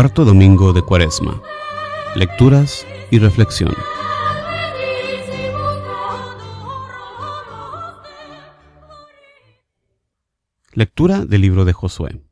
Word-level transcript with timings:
Cuarto 0.00 0.24
domingo 0.24 0.72
de 0.72 0.80
Cuaresma. 0.80 1.42
Lecturas 2.16 2.86
y 3.10 3.18
reflexión. 3.18 3.74
Lectura 10.72 11.26
del 11.26 11.42
libro 11.42 11.66
de 11.66 11.74
Josué. 11.74 12.22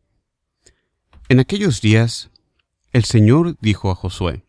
En 1.29 1.41
aquellos 1.41 1.83
días, 1.83 2.31
el 2.95 3.05
Señor 3.05 3.59
dijo 3.61 3.91
a 3.91 3.95
Josué, 3.95 4.47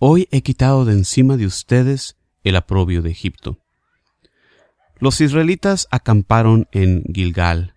Hoy 0.00 0.26
he 0.32 0.42
quitado 0.42 0.86
de 0.86 0.92
encima 0.92 1.36
de 1.36 1.46
ustedes 1.46 2.16
el 2.42 2.56
aprobio 2.56 3.00
de 3.00 3.12
Egipto. 3.12 3.60
Los 4.98 5.20
israelitas 5.20 5.86
acamparon 5.92 6.66
en 6.72 7.04
Gilgal, 7.14 7.74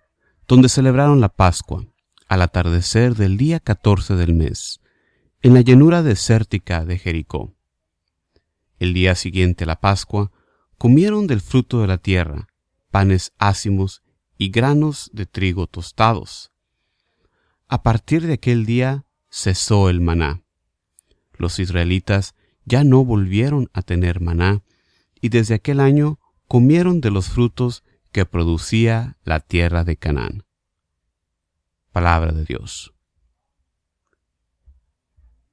donde 0.48 0.68
celebraron 0.68 1.20
la 1.20 1.28
Pascua, 1.28 1.86
al 2.30 2.42
atardecer 2.42 3.16
del 3.16 3.36
día 3.36 3.58
14 3.58 4.14
del 4.14 4.34
mes, 4.34 4.80
en 5.42 5.52
la 5.52 5.62
llanura 5.62 6.04
desértica 6.04 6.84
de 6.84 6.96
Jericó. 6.96 7.56
El 8.78 8.94
día 8.94 9.16
siguiente 9.16 9.64
a 9.64 9.66
la 9.66 9.80
Pascua, 9.80 10.30
comieron 10.78 11.26
del 11.26 11.40
fruto 11.40 11.80
de 11.80 11.88
la 11.88 11.98
tierra, 11.98 12.46
panes 12.92 13.32
ácimos 13.38 14.04
y 14.38 14.50
granos 14.50 15.10
de 15.12 15.26
trigo 15.26 15.66
tostados. 15.66 16.52
A 17.66 17.82
partir 17.82 18.24
de 18.24 18.34
aquel 18.34 18.64
día 18.64 19.06
cesó 19.28 19.90
el 19.90 20.00
maná. 20.00 20.44
Los 21.36 21.58
israelitas 21.58 22.36
ya 22.64 22.84
no 22.84 23.04
volvieron 23.04 23.70
a 23.72 23.82
tener 23.82 24.20
maná, 24.20 24.62
y 25.20 25.30
desde 25.30 25.54
aquel 25.54 25.80
año 25.80 26.20
comieron 26.46 27.00
de 27.00 27.10
los 27.10 27.28
frutos 27.28 27.82
que 28.12 28.24
producía 28.24 29.18
la 29.24 29.40
tierra 29.40 29.82
de 29.82 29.96
Canaán. 29.96 30.44
Palabra 31.92 32.32
de 32.32 32.44
Dios. 32.44 32.94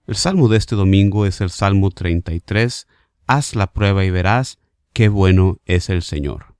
El 0.05 0.15
salmo 0.15 0.47
de 0.47 0.57
este 0.57 0.75
domingo 0.75 1.25
es 1.25 1.41
el 1.41 1.49
Salmo 1.49 1.91
33. 1.91 2.87
Haz 3.25 3.55
la 3.55 3.73
prueba 3.73 4.05
y 4.05 4.09
verás 4.09 4.59
qué 4.93 5.09
bueno 5.09 5.59
es 5.65 5.89
el 5.89 6.01
Señor. 6.01 6.56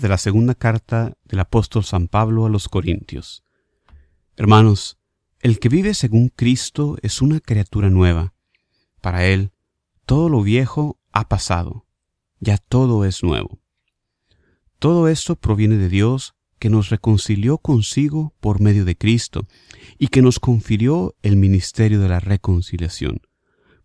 De 0.00 0.08
la 0.08 0.16
segunda 0.16 0.54
carta 0.54 1.12
del 1.24 1.40
apóstol 1.40 1.84
San 1.84 2.08
Pablo 2.08 2.46
a 2.46 2.48
los 2.48 2.68
Corintios. 2.68 3.44
Hermanos, 4.36 4.98
el 5.40 5.58
que 5.58 5.68
vive 5.68 5.92
según 5.92 6.30
Cristo 6.30 6.96
es 7.02 7.20
una 7.20 7.40
criatura 7.40 7.90
nueva. 7.90 8.32
Para 9.02 9.26
él, 9.26 9.52
todo 10.06 10.30
lo 10.30 10.42
viejo 10.42 10.98
ha 11.12 11.28
pasado, 11.28 11.86
ya 12.38 12.56
todo 12.56 13.04
es 13.04 13.22
nuevo. 13.22 13.60
Todo 14.78 15.08
esto 15.08 15.36
proviene 15.36 15.76
de 15.76 15.90
Dios 15.90 16.34
que 16.58 16.70
nos 16.70 16.88
reconcilió 16.88 17.58
consigo 17.58 18.34
por 18.40 18.60
medio 18.60 18.86
de 18.86 18.96
Cristo 18.96 19.46
y 19.98 20.08
que 20.08 20.22
nos 20.22 20.40
confirió 20.40 21.14
el 21.22 21.36
ministerio 21.36 22.00
de 22.00 22.08
la 22.08 22.20
reconciliación, 22.20 23.20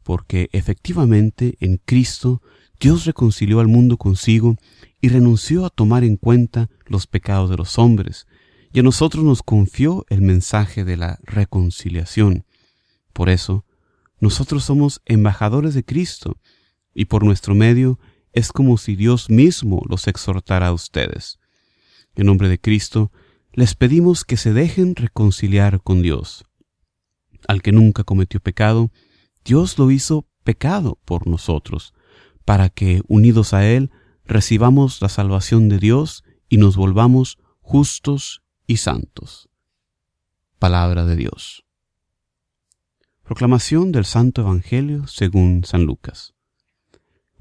porque 0.03 0.49
efectivamente 0.53 1.57
en 1.59 1.77
Cristo 1.83 2.41
Dios 2.79 3.05
reconcilió 3.05 3.59
al 3.59 3.67
mundo 3.67 3.97
consigo 3.97 4.57
y 5.05 5.07
renunció 5.07 5.67
a 5.67 5.69
tomar 5.69 6.03
en 6.03 6.17
cuenta 6.17 6.67
los 6.87 7.05
pecados 7.05 7.51
de 7.51 7.57
los 7.57 7.77
hombres, 7.77 8.25
y 8.73 8.79
a 8.79 8.81
nosotros 8.81 9.23
nos 9.23 9.43
confió 9.43 10.03
el 10.09 10.23
mensaje 10.23 10.83
de 10.83 10.97
la 10.97 11.19
reconciliación. 11.21 12.43
Por 13.13 13.29
eso, 13.29 13.65
nosotros 14.19 14.63
somos 14.63 15.03
embajadores 15.05 15.75
de 15.75 15.85
Cristo, 15.85 16.39
y 16.95 17.05
por 17.05 17.23
nuestro 17.23 17.53
medio 17.53 17.99
es 18.33 18.51
como 18.51 18.79
si 18.79 18.95
Dios 18.95 19.29
mismo 19.29 19.83
los 19.87 20.07
exhortara 20.07 20.69
a 20.69 20.73
ustedes. 20.73 21.37
En 22.15 22.25
nombre 22.25 22.49
de 22.49 22.59
Cristo, 22.59 23.11
les 23.53 23.75
pedimos 23.75 24.25
que 24.25 24.37
se 24.37 24.53
dejen 24.53 24.95
reconciliar 24.95 25.83
con 25.83 26.01
Dios. 26.01 26.45
Al 27.47 27.61
que 27.61 27.71
nunca 27.71 28.03
cometió 28.03 28.39
pecado, 28.39 28.89
Dios 29.45 29.77
lo 29.77 29.91
hizo 29.91 30.25
pecado 30.43 30.97
por 31.05 31.27
nosotros, 31.27 31.93
para 32.43 32.69
que, 32.69 33.03
unidos 33.07 33.53
a 33.53 33.67
Él, 33.67 33.91
recibamos 34.25 35.01
la 35.01 35.09
salvación 35.09 35.69
de 35.69 35.79
Dios 35.79 36.23
y 36.49 36.57
nos 36.57 36.75
volvamos 36.75 37.37
justos 37.61 38.43
y 38.67 38.77
santos. 38.77 39.49
Palabra 40.59 41.05
de 41.05 41.15
Dios. 41.15 41.65
Proclamación 43.23 43.91
del 43.91 44.05
Santo 44.05 44.41
Evangelio 44.41 45.07
según 45.07 45.63
San 45.63 45.83
Lucas. 45.83 46.33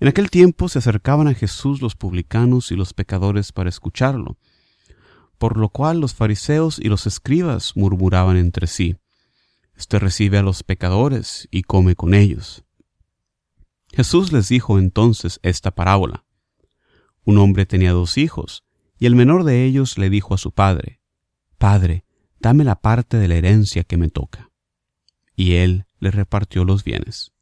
En 0.00 0.08
aquel 0.08 0.30
tiempo 0.30 0.68
se 0.68 0.78
acercaban 0.78 1.28
a 1.28 1.34
Jesús 1.34 1.80
los 1.80 1.94
publicanos 1.94 2.72
y 2.72 2.76
los 2.76 2.92
pecadores 2.92 3.52
para 3.52 3.68
escucharlo, 3.68 4.36
por 5.38 5.56
lo 5.56 5.68
cual 5.68 6.00
los 6.00 6.14
fariseos 6.14 6.78
y 6.78 6.88
los 6.88 7.06
escribas 7.06 7.76
murmuraban 7.76 8.36
entre 8.36 8.66
sí, 8.66 8.96
Este 9.76 9.98
recibe 9.98 10.38
a 10.38 10.42
los 10.42 10.62
pecadores 10.62 11.48
y 11.50 11.62
come 11.62 11.96
con 11.96 12.14
ellos. 12.14 12.64
Jesús 13.92 14.32
les 14.32 14.48
dijo 14.48 14.78
entonces 14.78 15.40
esta 15.42 15.72
parábola. 15.72 16.24
Un 17.24 17.38
hombre 17.38 17.66
tenía 17.66 17.92
dos 17.92 18.18
hijos, 18.18 18.64
y 18.98 19.06
el 19.06 19.16
menor 19.16 19.44
de 19.44 19.64
ellos 19.64 19.98
le 19.98 20.10
dijo 20.10 20.34
a 20.34 20.38
su 20.38 20.52
padre, 20.52 21.00
Padre, 21.58 22.04
dame 22.38 22.64
la 22.64 22.76
parte 22.76 23.16
de 23.16 23.28
la 23.28 23.36
herencia 23.36 23.84
que 23.84 23.96
me 23.96 24.08
toca. 24.08 24.50
Y 25.34 25.54
él 25.54 25.86
le 25.98 26.10
repartió 26.10 26.64
los 26.64 26.84
bienes. 26.84 27.32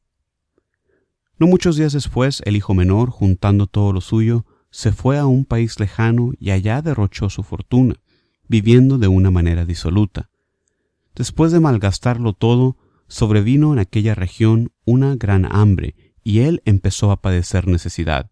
No 1.38 1.46
muchos 1.46 1.76
días 1.76 1.92
después, 1.92 2.42
el 2.44 2.56
hijo 2.56 2.74
menor, 2.74 3.10
juntando 3.10 3.66
todo 3.66 3.92
lo 3.92 4.00
suyo, 4.00 4.46
se 4.70 4.92
fue 4.92 5.18
a 5.18 5.26
un 5.26 5.44
país 5.44 5.78
lejano 5.78 6.32
y 6.38 6.50
allá 6.50 6.80
derrochó 6.82 7.28
su 7.28 7.42
fortuna, 7.42 7.96
viviendo 8.48 8.98
de 8.98 9.08
una 9.08 9.30
manera 9.30 9.64
disoluta. 9.64 10.30
Después 11.14 11.52
de 11.52 11.60
malgastarlo 11.60 12.32
todo, 12.32 12.76
sobrevino 13.06 13.72
en 13.72 13.78
aquella 13.78 14.14
región 14.14 14.72
una 14.84 15.16
gran 15.16 15.44
hambre, 15.44 15.94
y 16.24 16.40
él 16.40 16.62
empezó 16.64 17.10
a 17.10 17.20
padecer 17.20 17.66
necesidad. 17.66 18.31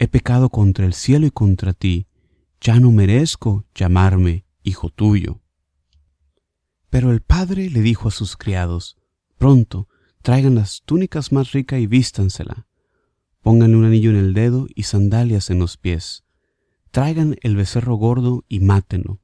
he 0.00 0.08
pecado 0.08 0.48
contra 0.48 0.86
el 0.86 0.94
cielo 0.94 1.26
y 1.26 1.30
contra 1.30 1.74
ti, 1.74 2.06
ya 2.58 2.80
no 2.80 2.90
merezco 2.90 3.66
llamarme 3.74 4.46
hijo 4.62 4.88
tuyo. 4.88 5.42
Pero 6.88 7.12
el 7.12 7.20
padre 7.20 7.68
le 7.68 7.82
dijo 7.82 8.08
a 8.08 8.10
sus 8.10 8.38
criados, 8.38 8.96
Pronto, 9.36 9.88
traigan 10.22 10.54
las 10.54 10.80
túnicas 10.86 11.32
más 11.32 11.52
ricas 11.52 11.80
y 11.80 11.86
vístansela. 11.86 12.66
Pónganle 13.42 13.76
un 13.76 13.84
anillo 13.84 14.08
en 14.08 14.16
el 14.16 14.32
dedo 14.32 14.68
y 14.74 14.84
sandalias 14.84 15.50
en 15.50 15.58
los 15.58 15.76
pies. 15.76 16.24
Traigan 16.90 17.36
el 17.42 17.54
becerro 17.56 17.96
gordo 17.96 18.44
y 18.48 18.60
mátenlo. 18.60 19.20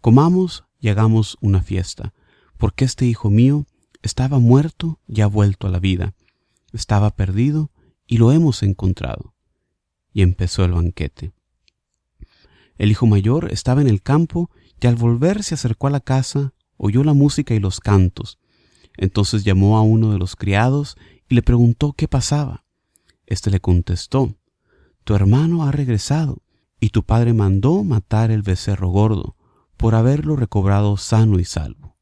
Comamos 0.00 0.64
y 0.80 0.88
hagamos 0.88 1.38
una 1.40 1.62
fiesta, 1.62 2.12
porque 2.56 2.84
este 2.84 3.06
hijo 3.06 3.30
mío 3.30 3.66
estaba 4.02 4.40
muerto 4.40 4.98
y 5.06 5.20
ha 5.20 5.28
vuelto 5.28 5.68
a 5.68 5.70
la 5.70 5.78
vida. 5.78 6.16
Estaba 6.72 7.12
perdido 7.12 7.70
y 8.04 8.18
lo 8.18 8.32
hemos 8.32 8.64
encontrado 8.64 9.37
y 10.18 10.22
empezó 10.22 10.64
el 10.64 10.72
banquete. 10.72 11.30
El 12.76 12.90
hijo 12.90 13.06
mayor 13.06 13.52
estaba 13.52 13.82
en 13.82 13.86
el 13.86 14.02
campo 14.02 14.50
y 14.80 14.88
al 14.88 14.96
volver 14.96 15.44
se 15.44 15.54
acercó 15.54 15.86
a 15.86 15.90
la 15.90 16.00
casa, 16.00 16.54
oyó 16.76 17.04
la 17.04 17.12
música 17.12 17.54
y 17.54 17.60
los 17.60 17.78
cantos. 17.78 18.40
Entonces 18.96 19.44
llamó 19.44 19.78
a 19.78 19.82
uno 19.82 20.10
de 20.10 20.18
los 20.18 20.34
criados 20.34 20.96
y 21.28 21.36
le 21.36 21.42
preguntó 21.42 21.92
qué 21.92 22.08
pasaba. 22.08 22.64
Este 23.26 23.48
le 23.52 23.60
contestó, 23.60 24.34
Tu 25.04 25.14
hermano 25.14 25.62
ha 25.62 25.70
regresado, 25.70 26.42
y 26.80 26.88
tu 26.88 27.04
padre 27.04 27.32
mandó 27.32 27.84
matar 27.84 28.32
el 28.32 28.42
becerro 28.42 28.88
gordo, 28.88 29.36
por 29.76 29.94
haberlo 29.94 30.34
recobrado 30.34 30.96
sano 30.96 31.38
y 31.38 31.44
salvo. 31.44 31.96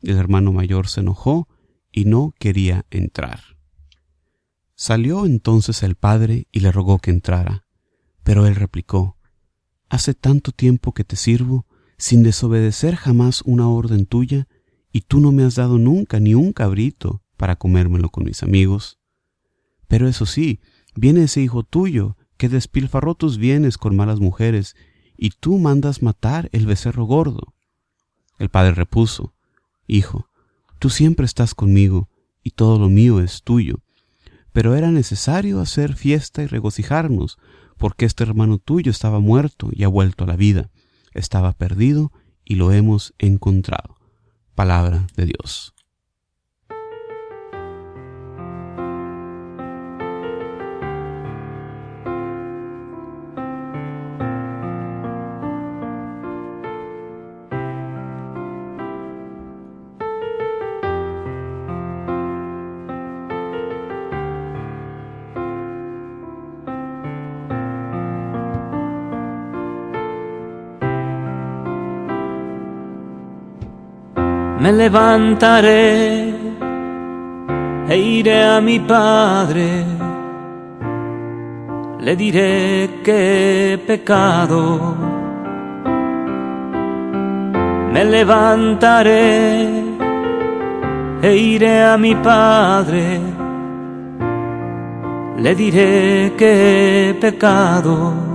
El 0.00 0.16
hermano 0.16 0.52
mayor 0.52 0.86
se 0.86 1.00
enojó 1.00 1.48
y 1.90 2.04
no 2.04 2.34
quería 2.38 2.86
entrar. 2.92 3.40
Salió 4.74 5.26
entonces 5.26 5.82
el 5.82 5.96
padre 5.96 6.48
y 6.50 6.60
le 6.60 6.72
rogó 6.72 6.98
que 6.98 7.10
entrara. 7.10 7.66
Pero 8.22 8.46
él 8.46 8.54
replicó, 8.54 9.16
Hace 9.88 10.14
tanto 10.14 10.52
tiempo 10.52 10.92
que 10.92 11.04
te 11.04 11.16
sirvo, 11.16 11.66
sin 11.98 12.22
desobedecer 12.22 12.96
jamás 12.96 13.42
una 13.42 13.68
orden 13.68 14.06
tuya, 14.06 14.48
y 14.90 15.02
tú 15.02 15.20
no 15.20 15.32
me 15.32 15.44
has 15.44 15.54
dado 15.54 15.78
nunca 15.78 16.18
ni 16.18 16.34
un 16.34 16.52
cabrito 16.52 17.22
para 17.36 17.56
comérmelo 17.56 18.08
con 18.08 18.24
mis 18.24 18.42
amigos. 18.42 18.98
Pero 19.88 20.08
eso 20.08 20.24
sí, 20.24 20.60
viene 20.96 21.24
ese 21.24 21.42
hijo 21.42 21.62
tuyo, 21.62 22.16
que 22.38 22.48
despilfarró 22.48 23.14
tus 23.14 23.36
bienes 23.36 23.76
con 23.76 23.94
malas 23.94 24.20
mujeres, 24.20 24.74
y 25.16 25.30
tú 25.30 25.58
mandas 25.58 26.02
matar 26.02 26.48
el 26.52 26.66
becerro 26.66 27.04
gordo. 27.04 27.54
El 28.38 28.48
padre 28.48 28.74
repuso, 28.74 29.34
Hijo, 29.86 30.28
tú 30.78 30.88
siempre 30.88 31.26
estás 31.26 31.54
conmigo, 31.54 32.08
y 32.42 32.52
todo 32.52 32.78
lo 32.78 32.88
mío 32.88 33.20
es 33.20 33.42
tuyo 33.42 33.82
pero 34.52 34.74
era 34.74 34.90
necesario 34.90 35.60
hacer 35.60 35.94
fiesta 35.94 36.42
y 36.42 36.46
regocijarnos, 36.46 37.38
porque 37.78 38.04
este 38.04 38.22
hermano 38.22 38.58
tuyo 38.58 38.90
estaba 38.90 39.18
muerto 39.18 39.70
y 39.72 39.84
ha 39.84 39.88
vuelto 39.88 40.24
a 40.24 40.26
la 40.26 40.36
vida, 40.36 40.70
estaba 41.12 41.52
perdido 41.52 42.12
y 42.44 42.56
lo 42.56 42.72
hemos 42.72 43.14
encontrado. 43.18 43.96
Palabra 44.54 45.06
de 45.16 45.26
Dios. 45.26 45.74
Me 74.62 74.70
levantaré 74.70 76.32
e 77.88 77.96
iré 77.98 78.44
a 78.44 78.60
mi 78.60 78.78
padre, 78.78 79.84
le 81.98 82.14
diré 82.14 83.00
que 83.02 83.72
he 83.72 83.78
pecado. 83.78 84.94
Me 87.92 88.04
levantaré 88.04 89.66
e 91.22 91.36
iré 91.36 91.82
a 91.82 91.96
mi 91.98 92.14
padre, 92.14 93.20
le 95.38 95.54
diré 95.56 96.34
que 96.38 96.50
he 97.10 97.14
pecado. 97.14 98.31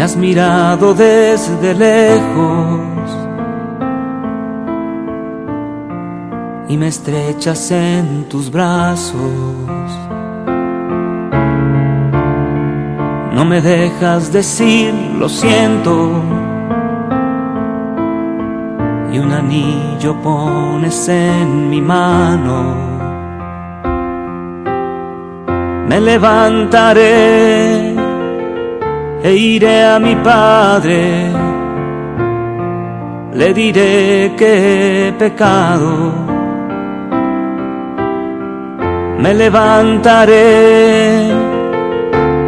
Me 0.00 0.04
has 0.04 0.16
mirado 0.16 0.94
desde 0.94 1.74
lejos 1.74 2.80
y 6.70 6.76
me 6.78 6.88
estrechas 6.88 7.70
en 7.70 8.26
tus 8.26 8.50
brazos. 8.50 9.20
No 13.34 13.44
me 13.44 13.60
dejas 13.60 14.32
decir 14.32 14.94
lo 15.18 15.28
siento 15.28 16.22
y 19.12 19.18
un 19.18 19.32
anillo 19.32 20.16
pones 20.22 21.10
en 21.10 21.68
mi 21.68 21.82
mano. 21.82 22.74
Me 25.88 26.00
levantaré 26.00 27.89
e 29.22 29.36
iré 29.36 29.84
a 29.84 29.98
mi 29.98 30.16
padre, 30.16 31.30
le 33.34 33.52
diré 33.52 34.32
que 34.36 35.08
he 35.08 35.12
pecado, 35.12 36.12
me 39.18 39.34
levantaré 39.34 41.30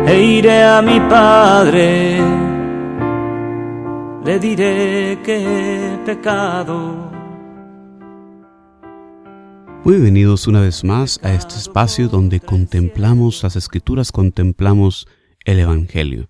e 0.06 0.22
iré 0.22 0.62
a 0.64 0.80
mi 0.80 0.98
padre, 1.00 2.18
le 4.24 4.38
diré 4.38 5.18
que 5.22 5.36
he 5.36 5.98
pecado. 6.06 7.10
Muy 9.84 9.94
bienvenidos 9.94 10.46
una 10.46 10.60
vez 10.60 10.84
más 10.84 11.20
a 11.22 11.34
este 11.34 11.56
espacio 11.56 12.08
donde 12.08 12.40
contemplamos 12.40 13.42
las 13.42 13.56
escrituras, 13.56 14.10
contemplamos 14.10 15.06
el 15.44 15.58
Evangelio. 15.58 16.28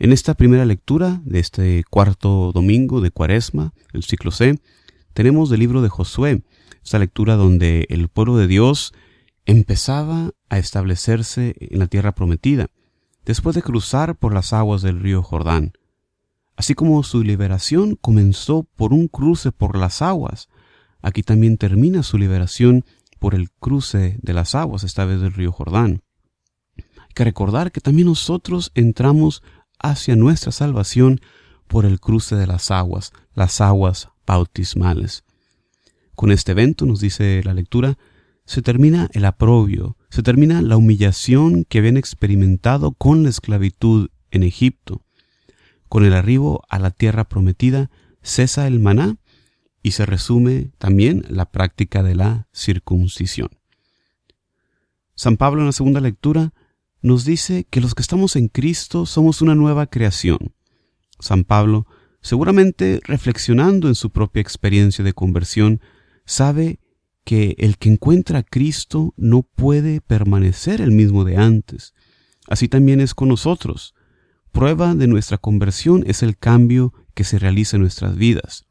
En 0.00 0.12
esta 0.12 0.34
primera 0.34 0.64
lectura 0.64 1.20
de 1.24 1.40
este 1.40 1.82
cuarto 1.90 2.52
domingo 2.52 3.00
de 3.00 3.10
Cuaresma, 3.10 3.72
el 3.92 4.04
ciclo 4.04 4.30
C, 4.30 4.60
tenemos 5.12 5.50
del 5.50 5.58
libro 5.58 5.82
de 5.82 5.88
Josué, 5.88 6.44
esta 6.84 7.00
lectura 7.00 7.34
donde 7.34 7.84
el 7.88 8.06
pueblo 8.08 8.36
de 8.36 8.46
Dios 8.46 8.92
empezaba 9.44 10.30
a 10.50 10.58
establecerse 10.58 11.56
en 11.58 11.80
la 11.80 11.88
tierra 11.88 12.14
prometida, 12.14 12.68
después 13.24 13.56
de 13.56 13.62
cruzar 13.62 14.14
por 14.14 14.32
las 14.32 14.52
aguas 14.52 14.82
del 14.82 15.00
río 15.00 15.24
Jordán. 15.24 15.72
Así 16.54 16.74
como 16.74 17.02
su 17.02 17.24
liberación 17.24 17.96
comenzó 17.96 18.68
por 18.76 18.92
un 18.92 19.08
cruce 19.08 19.50
por 19.50 19.76
las 19.76 20.00
aguas, 20.00 20.48
aquí 21.02 21.24
también 21.24 21.56
termina 21.56 22.04
su 22.04 22.18
liberación 22.18 22.84
por 23.18 23.34
el 23.34 23.50
cruce 23.50 24.16
de 24.22 24.32
las 24.32 24.54
aguas, 24.54 24.84
esta 24.84 25.04
vez 25.04 25.20
del 25.20 25.32
río 25.32 25.50
Jordán. 25.50 26.02
Hay 26.76 27.14
que 27.14 27.24
recordar 27.24 27.72
que 27.72 27.80
también 27.80 28.06
nosotros 28.06 28.70
entramos 28.76 29.42
hacia 29.78 30.16
nuestra 30.16 30.52
salvación 30.52 31.20
por 31.66 31.84
el 31.84 32.00
cruce 32.00 32.36
de 32.36 32.46
las 32.46 32.70
aguas, 32.70 33.12
las 33.34 33.60
aguas 33.60 34.08
bautismales. 34.26 35.24
Con 36.14 36.32
este 36.32 36.52
evento, 36.52 36.86
nos 36.86 37.00
dice 37.00 37.42
la 37.44 37.54
lectura, 37.54 37.96
se 38.44 38.62
termina 38.62 39.08
el 39.12 39.24
aprobio, 39.24 39.96
se 40.08 40.22
termina 40.22 40.62
la 40.62 40.76
humillación 40.76 41.64
que 41.64 41.78
habían 41.78 41.96
experimentado 41.96 42.92
con 42.92 43.22
la 43.22 43.28
esclavitud 43.28 44.08
en 44.30 44.42
Egipto. 44.42 45.02
Con 45.88 46.04
el 46.04 46.14
arribo 46.14 46.62
a 46.68 46.78
la 46.78 46.90
tierra 46.90 47.28
prometida 47.28 47.90
cesa 48.22 48.66
el 48.66 48.80
maná 48.80 49.16
y 49.82 49.92
se 49.92 50.06
resume 50.06 50.70
también 50.78 51.24
la 51.28 51.50
práctica 51.50 52.02
de 52.02 52.14
la 52.14 52.48
circuncisión. 52.52 53.50
San 55.14 55.36
Pablo 55.36 55.60
en 55.60 55.66
la 55.66 55.72
segunda 55.72 56.00
lectura 56.00 56.52
nos 57.00 57.24
dice 57.24 57.66
que 57.70 57.80
los 57.80 57.94
que 57.94 58.02
estamos 58.02 58.36
en 58.36 58.48
Cristo 58.48 59.06
somos 59.06 59.42
una 59.42 59.54
nueva 59.54 59.86
creación. 59.86 60.54
San 61.20 61.44
Pablo, 61.44 61.86
seguramente 62.20 63.00
reflexionando 63.04 63.88
en 63.88 63.94
su 63.94 64.10
propia 64.10 64.40
experiencia 64.40 65.04
de 65.04 65.12
conversión, 65.12 65.80
sabe 66.24 66.80
que 67.24 67.56
el 67.58 67.78
que 67.78 67.90
encuentra 67.90 68.40
a 68.40 68.42
Cristo 68.42 69.12
no 69.16 69.42
puede 69.42 70.00
permanecer 70.00 70.80
el 70.80 70.92
mismo 70.92 71.24
de 71.24 71.36
antes. 71.36 71.94
Así 72.48 72.68
también 72.68 73.00
es 73.00 73.14
con 73.14 73.28
nosotros. 73.28 73.94
Prueba 74.50 74.94
de 74.94 75.06
nuestra 75.06 75.38
conversión 75.38 76.04
es 76.06 76.22
el 76.22 76.38
cambio 76.38 76.94
que 77.14 77.24
se 77.24 77.38
realiza 77.38 77.76
en 77.76 77.82
nuestras 77.82 78.16
vidas. 78.16 78.66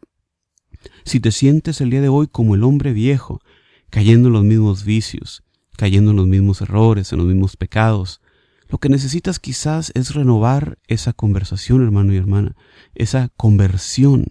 Si 1.05 1.19
te 1.19 1.31
sientes 1.31 1.81
el 1.81 1.89
día 1.89 2.01
de 2.01 2.10
hoy 2.10 2.27
como 2.27 2.55
el 2.55 2.63
hombre 2.63 2.93
viejo, 2.93 3.41
cayendo 3.89 4.27
en 4.27 4.34
los 4.34 4.43
mismos 4.43 4.84
vicios, 4.84 5.43
cayendo 5.77 6.12
en 6.12 6.17
los 6.17 6.27
mismos 6.27 6.62
errores, 6.62 7.13
en 7.13 7.19
los 7.19 7.27
mismos 7.27 7.55
pecados. 7.55 8.19
Lo 8.67 8.79
que 8.79 8.89
necesitas 8.89 9.39
quizás 9.39 9.91
es 9.96 10.13
renovar 10.13 10.77
esa 10.88 11.13
conversación, 11.13 11.81
hermano 11.81 12.13
y 12.13 12.17
hermana, 12.17 12.55
esa 12.96 13.29
conversión. 13.38 14.25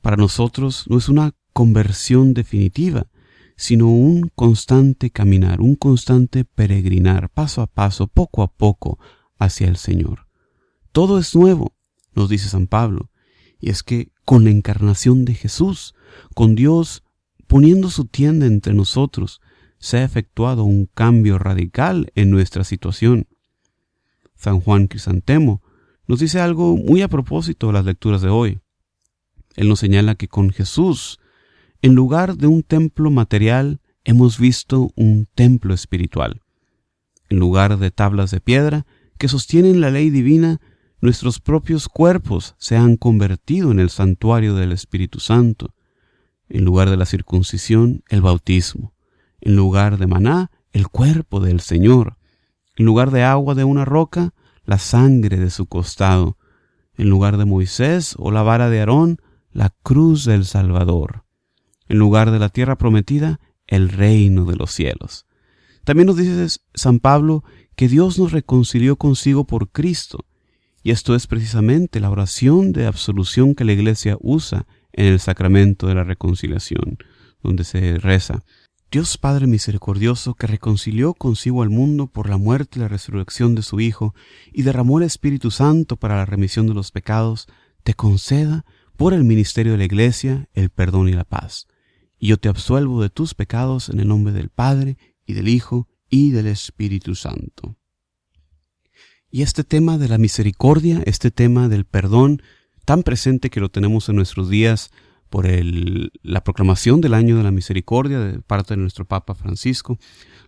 Para 0.00 0.16
nosotros 0.16 0.84
no 0.88 0.98
es 0.98 1.08
una 1.08 1.34
conversión 1.52 2.34
definitiva, 2.34 3.08
sino 3.56 3.88
un 3.88 4.30
constante 4.36 5.10
caminar, 5.10 5.60
un 5.60 5.74
constante 5.74 6.44
peregrinar, 6.44 7.28
paso 7.30 7.60
a 7.60 7.66
paso, 7.66 8.06
poco 8.06 8.42
a 8.42 8.52
poco, 8.52 9.00
hacia 9.36 9.66
el 9.66 9.76
Señor. 9.76 10.28
Todo 10.92 11.18
es 11.18 11.34
nuevo, 11.34 11.74
nos 12.14 12.28
dice 12.28 12.48
San 12.48 12.68
Pablo, 12.68 13.10
y 13.58 13.70
es 13.70 13.82
que 13.82 14.12
con 14.24 14.44
la 14.44 14.50
encarnación 14.50 15.24
de 15.24 15.34
Jesús, 15.34 15.94
con 16.34 16.54
Dios 16.54 17.02
poniendo 17.48 17.90
su 17.90 18.04
tienda 18.04 18.46
entre 18.46 18.74
nosotros, 18.74 19.40
se 19.78 19.98
ha 19.98 20.04
efectuado 20.04 20.64
un 20.64 20.86
cambio 20.86 21.38
radical 21.38 22.10
en 22.14 22.30
nuestra 22.30 22.64
situación. 22.64 23.26
San 24.34 24.60
Juan 24.60 24.86
Crisantemo 24.86 25.62
nos 26.06 26.20
dice 26.20 26.40
algo 26.40 26.76
muy 26.76 27.02
a 27.02 27.08
propósito 27.08 27.68
de 27.68 27.72
las 27.74 27.84
lecturas 27.84 28.22
de 28.22 28.28
hoy. 28.28 28.60
Él 29.56 29.68
nos 29.68 29.80
señala 29.80 30.14
que 30.14 30.28
con 30.28 30.50
Jesús, 30.50 31.18
en 31.82 31.94
lugar 31.94 32.36
de 32.36 32.46
un 32.46 32.62
templo 32.62 33.10
material, 33.10 33.80
hemos 34.04 34.38
visto 34.38 34.90
un 34.96 35.28
templo 35.34 35.74
espiritual. 35.74 36.42
En 37.28 37.38
lugar 37.38 37.78
de 37.78 37.90
tablas 37.90 38.30
de 38.30 38.40
piedra 38.40 38.86
que 39.18 39.28
sostienen 39.28 39.80
la 39.80 39.90
ley 39.90 40.10
divina, 40.10 40.60
nuestros 41.00 41.40
propios 41.40 41.88
cuerpos 41.88 42.54
se 42.58 42.76
han 42.76 42.96
convertido 42.96 43.70
en 43.70 43.80
el 43.80 43.90
santuario 43.90 44.54
del 44.54 44.72
Espíritu 44.72 45.20
Santo. 45.20 45.74
En 46.48 46.64
lugar 46.64 46.88
de 46.88 46.96
la 46.96 47.04
circuncisión, 47.04 48.02
el 48.08 48.22
bautismo 48.22 48.94
en 49.40 49.56
lugar 49.56 49.98
de 49.98 50.06
maná, 50.06 50.50
el 50.72 50.88
cuerpo 50.88 51.40
del 51.40 51.60
Señor, 51.60 52.16
en 52.76 52.86
lugar 52.86 53.10
de 53.10 53.22
agua 53.22 53.54
de 53.54 53.64
una 53.64 53.84
roca, 53.84 54.34
la 54.64 54.78
sangre 54.78 55.38
de 55.38 55.50
su 55.50 55.66
costado, 55.66 56.36
en 56.96 57.08
lugar 57.08 57.36
de 57.36 57.44
Moisés 57.44 58.14
o 58.18 58.30
la 58.30 58.42
vara 58.42 58.68
de 58.70 58.80
Aarón, 58.80 59.18
la 59.52 59.74
cruz 59.82 60.24
del 60.24 60.44
Salvador, 60.44 61.24
en 61.88 61.98
lugar 61.98 62.30
de 62.30 62.38
la 62.38 62.48
tierra 62.48 62.76
prometida, 62.76 63.40
el 63.66 63.88
reino 63.88 64.44
de 64.44 64.56
los 64.56 64.72
cielos. 64.72 65.26
También 65.84 66.06
nos 66.06 66.16
dice 66.16 66.60
San 66.74 66.98
Pablo 66.98 67.44
que 67.76 67.88
Dios 67.88 68.18
nos 68.18 68.32
reconcilió 68.32 68.96
consigo 68.96 69.46
por 69.46 69.70
Cristo, 69.70 70.26
y 70.82 70.90
esto 70.90 71.14
es 71.14 71.26
precisamente 71.26 72.00
la 72.00 72.10
oración 72.10 72.72
de 72.72 72.86
absolución 72.86 73.54
que 73.54 73.64
la 73.64 73.72
Iglesia 73.72 74.16
usa 74.20 74.66
en 74.92 75.06
el 75.06 75.20
sacramento 75.20 75.86
de 75.86 75.94
la 75.94 76.04
reconciliación, 76.04 76.98
donde 77.42 77.64
se 77.64 77.98
reza, 77.98 78.44
Dios 78.90 79.18
Padre 79.18 79.46
misericordioso, 79.46 80.32
que 80.32 80.46
reconcilió 80.46 81.12
consigo 81.12 81.62
al 81.62 81.68
mundo 81.68 82.06
por 82.06 82.30
la 82.30 82.38
muerte 82.38 82.78
y 82.78 82.80
la 82.80 82.88
resurrección 82.88 83.54
de 83.54 83.60
su 83.60 83.80
Hijo, 83.80 84.14
y 84.50 84.62
derramó 84.62 84.98
el 84.98 85.04
Espíritu 85.04 85.50
Santo 85.50 85.96
para 85.96 86.16
la 86.16 86.24
remisión 86.24 86.66
de 86.66 86.72
los 86.72 86.90
pecados, 86.90 87.48
te 87.82 87.92
conceda, 87.92 88.64
por 88.96 89.12
el 89.12 89.24
ministerio 89.24 89.72
de 89.72 89.78
la 89.78 89.84
Iglesia, 89.84 90.48
el 90.54 90.70
perdón 90.70 91.08
y 91.08 91.12
la 91.12 91.24
paz. 91.24 91.68
Y 92.18 92.28
yo 92.28 92.38
te 92.38 92.48
absuelvo 92.48 93.02
de 93.02 93.10
tus 93.10 93.34
pecados 93.34 93.90
en 93.90 94.00
el 94.00 94.08
nombre 94.08 94.32
del 94.32 94.48
Padre, 94.48 94.96
y 95.26 95.34
del 95.34 95.48
Hijo, 95.48 95.86
y 96.08 96.30
del 96.30 96.46
Espíritu 96.46 97.14
Santo. 97.14 97.76
Y 99.30 99.42
este 99.42 99.64
tema 99.64 99.98
de 99.98 100.08
la 100.08 100.16
misericordia, 100.16 101.02
este 101.04 101.30
tema 101.30 101.68
del 101.68 101.84
perdón, 101.84 102.42
tan 102.86 103.02
presente 103.02 103.50
que 103.50 103.60
lo 103.60 103.68
tenemos 103.68 104.08
en 104.08 104.16
nuestros 104.16 104.48
días, 104.48 104.90
por 105.30 105.46
el, 105.46 106.12
la 106.22 106.42
proclamación 106.44 107.00
del 107.00 107.14
año 107.14 107.36
de 107.36 107.42
la 107.42 107.50
misericordia 107.50 108.18
de 108.18 108.40
parte 108.40 108.74
de 108.74 108.80
nuestro 108.80 109.04
Papa 109.04 109.34
Francisco. 109.34 109.98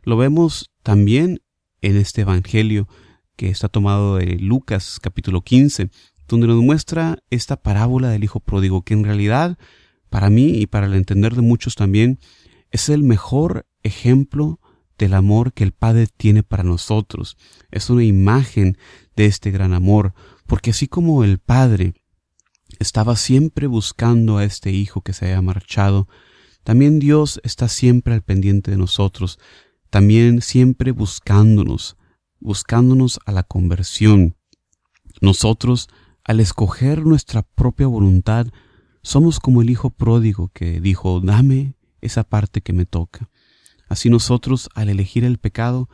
Lo 0.03 0.17
vemos 0.17 0.71
también 0.83 1.41
en 1.81 1.97
este 1.97 2.23
Evangelio 2.23 2.89
que 3.37 3.49
está 3.49 3.69
tomado 3.69 4.17
de 4.17 4.39
Lucas 4.39 4.99
capítulo 5.01 5.43
15, 5.43 5.91
donde 6.29 6.47
nos 6.47 6.63
muestra 6.63 7.19
esta 7.31 7.57
parábola 7.57 8.11
del 8.11 8.25
Hijo 8.25 8.41
Pródigo, 8.41 8.83
que 8.83 8.95
en 8.95 9.05
realidad, 9.05 9.59
para 10.09 10.31
mí 10.31 10.59
y 10.59 10.67
para 10.67 10.87
el 10.87 10.95
entender 10.95 11.35
de 11.35 11.43
muchos 11.43 11.75
también, 11.75 12.19
es 12.71 12.89
el 12.89 13.03
mejor 13.03 13.67
ejemplo 13.83 14.61
del 14.99 15.15
amor 15.15 15.53
que 15.53 15.65
el 15.65 15.73
Padre 15.73 16.07
tiene 16.07 16.43
para 16.43 16.63
nosotros. 16.63 17.37
Es 17.71 17.89
una 17.91 18.05
imagen 18.05 18.77
de 19.17 19.27
este 19.27 19.51
gran 19.51 19.73
amor, 19.73 20.13
porque 20.47 20.71
así 20.71 20.87
como 20.89 21.25
el 21.25 21.39
Padre 21.39 21.95
estaba 22.81 23.15
siempre 23.15 23.69
buscando 23.69 24.39
a 24.39 24.45
este 24.45 24.73
hijo 24.73 25.03
que 25.03 25.13
se 25.13 25.27
haya 25.27 25.43
marchado, 25.43 26.09
también 26.65 26.99
Dios 26.99 27.41
está 27.45 27.69
siempre 27.69 28.15
al 28.15 28.23
pendiente 28.23 28.73
de 28.73 28.77
nosotros, 28.77 29.39
también 29.91 30.43
siempre 30.43 30.91
buscándonos, 30.91 31.97
buscándonos 32.41 33.21
a 33.27 33.33
la 33.33 33.43
conversión. 33.43 34.35
Nosotros, 35.21 35.89
al 36.25 36.41
escoger 36.41 37.05
nuestra 37.05 37.43
propia 37.43 37.87
voluntad, 37.87 38.47
somos 39.03 39.41
como 39.41 39.63
el 39.63 39.71
hijo 39.71 39.91
pródigo 39.91 40.51
que 40.53 40.81
dijo, 40.81 41.21
dame 41.21 41.75
esa 42.01 42.25
parte 42.25 42.63
que 42.63 42.73
me 42.73 42.87
toca. 42.87 43.29
Así 43.89 44.09
nosotros, 44.09 44.71
al 44.75 44.89
elegir 44.89 45.25
el 45.25 45.39
pecado, 45.39 45.89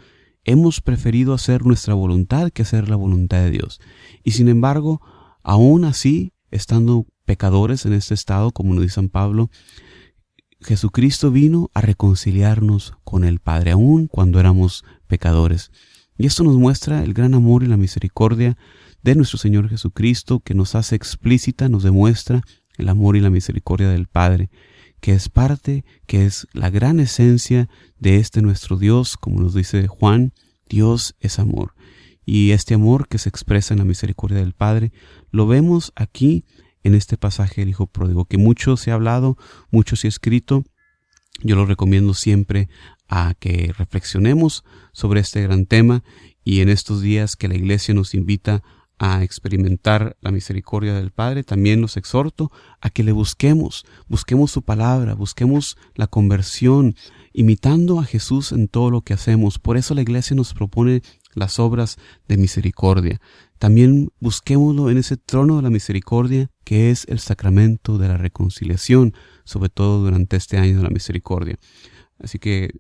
hemos 0.45 0.81
preferido 0.81 1.35
hacer 1.35 1.67
nuestra 1.67 1.95
voluntad 1.95 2.51
que 2.51 2.63
hacer 2.63 2.89
la 2.89 2.97
voluntad 2.97 3.39
de 3.39 3.51
Dios. 3.51 3.81
Y 4.23 4.33
sin 4.33 4.49
embargo, 4.49 5.01
aún 5.43 5.85
así, 5.85 6.33
estando 6.51 7.07
pecadores 7.25 7.87
en 7.87 7.93
este 7.93 8.15
estado, 8.15 8.53
como 8.53 8.75
nos 8.75 8.83
dice 8.83 8.97
San 8.97 9.09
Pablo, 9.09 9.51
Jesucristo 10.61 11.31
vino 11.31 11.71
a 11.75 11.81
reconciliarnos 11.81 12.95
con 13.05 13.25
el 13.25 13.41
Padre, 13.41 13.73
aún 13.73 14.09
cuando 14.09 14.41
éramos 14.41 14.85
pecadores. 15.07 15.71
Y 16.19 16.27
esto 16.27 16.45
nos 16.45 16.57
muestra 16.57 17.05
el 17.05 17.13
gran 17.13 17.35
amor 17.35 17.63
y 17.63 17.67
la 17.67 17.77
misericordia 17.77 18.57
de 19.03 19.15
nuestro 19.15 19.39
Señor 19.39 19.69
Jesucristo, 19.69 20.41
que 20.41 20.55
nos 20.55 20.75
hace 20.75 20.97
explícita, 20.97 21.69
nos 21.69 21.83
demuestra 21.83 22.43
el 22.77 22.89
amor 22.89 23.17
y 23.17 23.21
la 23.21 23.31
misericordia 23.31 23.89
del 23.89 24.07
Padre, 24.07 24.51
que 25.01 25.13
es 25.13 25.29
parte, 25.29 25.85
que 26.07 26.25
es 26.25 26.49
la 26.53 26.71
gran 26.71 27.01
esencia 27.01 27.69
de 27.99 28.17
este 28.17 28.43
nuestro 28.43 28.77
Dios, 28.77 29.17
como 29.17 29.41
nos 29.41 29.55
dice 29.55 29.87
Juan, 29.87 30.33
Dios 30.69 31.15
es 31.21 31.39
amor. 31.39 31.76
Y 32.27 32.51
este 32.51 32.75
amor 32.75 33.09
que 33.09 33.19
se 33.19 33.29
expresa 33.29 33.73
en 33.73 33.79
la 33.79 33.85
misericordia 33.85 34.39
del 34.39 34.53
Padre, 34.53 34.93
lo 35.31 35.47
vemos 35.47 35.93
aquí 35.95 36.45
en 36.83 36.95
este 36.95 37.17
pasaje 37.17 37.61
del 37.63 37.71
Hijo 37.71 37.87
Pródigo, 37.87 38.27
que 38.27 38.37
mucho 38.37 38.77
se 38.77 38.91
ha 38.91 38.95
hablado, 38.95 39.39
mucho 39.71 39.97
se 39.97 40.09
ha 40.09 40.11
escrito. 40.11 40.65
Yo 41.43 41.55
lo 41.55 41.67
recomiendo 41.67 42.15
siempre 42.15 42.69
a 43.09 43.35
que 43.39 43.73
reflexionemos 43.79 44.65
sobre 44.93 45.21
este 45.21 45.43
gran 45.43 45.67
tema 45.67 46.03
y 46.45 46.61
en 46.61 46.69
estos 46.69 47.01
días 47.01 47.37
que 47.37 47.49
la 47.49 47.55
Iglesia 47.55 47.95
nos 47.95 48.15
invita 48.15 48.63
a 48.99 49.23
experimentar 49.23 50.17
la 50.21 50.31
misericordia 50.31 50.95
del 50.95 51.11
Padre, 51.11 51.45
también 51.45 51.81
los 51.81 51.97
exhorto 51.97 52.51
a 52.81 52.89
que 52.89 53.05
le 53.05 53.13
busquemos, 53.13 53.85
busquemos 54.09 54.51
su 54.51 54.63
palabra, 54.63 55.15
busquemos 55.15 55.77
la 55.95 56.07
conversión, 56.07 56.95
imitando 57.33 58.01
a 58.01 58.05
Jesús 58.05 58.53
en 58.53 58.69
todo 58.69 58.91
lo 58.91 59.03
que 59.03 59.13
hacemos. 59.13 59.59
Por 59.59 59.77
eso 59.77 59.95
la 59.95 60.01
iglesia 60.01 60.35
nos 60.35 60.55
propone 60.55 61.03
las 61.37 61.59
obras 61.61 61.99
de 62.27 62.37
misericordia. 62.37 63.21
También 63.59 64.11
busquémoslo 64.21 64.91
en 64.91 64.99
ese 64.99 65.17
trono 65.17 65.57
de 65.57 65.63
la 65.63 65.71
misericordia 65.71 66.51
que 66.65 66.91
es 66.91 67.07
el 67.09 67.21
sacramento 67.21 67.99
de 67.99 68.09
la 68.09 68.17
reconciliación, 68.17 69.15
sobre 69.45 69.69
todo 69.69 70.03
durante 70.03 70.37
este 70.37 70.59
año 70.59 70.77
de 70.77 70.83
la 70.83 70.91
misericordia. 70.91 71.57
Así 72.19 72.39
que 72.39 72.71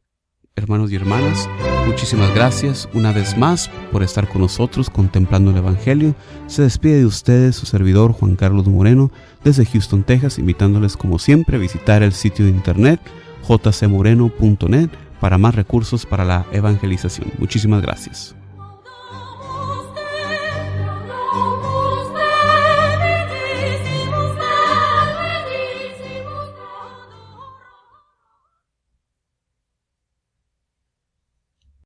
hermanos 0.56 0.90
y 0.90 0.96
hermanas, 0.96 1.48
muchísimas 1.86 2.34
gracias 2.34 2.88
una 2.94 3.12
vez 3.12 3.36
más 3.36 3.70
por 3.92 4.02
estar 4.02 4.26
con 4.28 4.40
nosotros 4.40 4.88
contemplando 4.88 5.50
el 5.50 5.58
Evangelio. 5.58 6.16
Se 6.46 6.62
despide 6.62 6.98
de 6.98 7.06
ustedes 7.06 7.56
su 7.56 7.66
servidor 7.66 8.12
Juan 8.12 8.36
Carlos 8.36 8.66
Moreno 8.66 9.12
desde 9.44 9.66
Houston, 9.66 10.02
Texas, 10.02 10.38
invitándoles 10.38 10.96
como 10.96 11.18
siempre 11.18 11.56
a 11.56 11.60
visitar 11.60 12.02
el 12.02 12.12
sitio 12.12 12.46
de 12.46 12.52
internet 12.52 13.00
jcmoreno.net 13.46 14.90
para 15.20 15.38
más 15.38 15.54
recursos 15.54 16.06
para 16.06 16.24
la 16.24 16.46
evangelización. 16.52 17.30
Muchísimas 17.38 17.82
gracias. 17.82 18.34